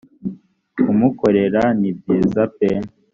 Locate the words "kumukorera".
0.83-1.63